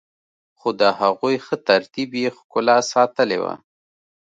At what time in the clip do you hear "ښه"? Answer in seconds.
1.45-1.55